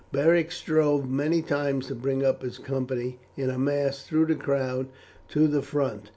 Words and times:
Beric 0.11 0.51
strove 0.51 1.07
many 1.07 1.43
times 1.43 1.85
to 1.89 1.93
bring 1.93 2.25
up 2.25 2.41
his 2.41 2.57
company 2.57 3.19
in 3.37 3.51
a 3.51 3.59
mass 3.59 4.01
through 4.01 4.25
the 4.25 4.35
crowd 4.35 4.87
to 5.29 5.47
the 5.47 5.61
front. 5.61 6.09